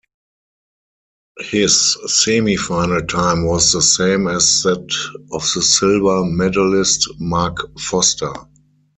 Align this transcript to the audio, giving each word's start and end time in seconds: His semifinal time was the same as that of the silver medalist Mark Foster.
His 1.41 1.95
semifinal 2.07 3.07
time 3.07 3.45
was 3.45 3.71
the 3.71 3.83
same 3.83 4.27
as 4.27 4.63
that 4.63 4.91
of 5.31 5.43
the 5.53 5.61
silver 5.61 6.25
medalist 6.25 7.07
Mark 7.19 7.57
Foster. 7.79 8.33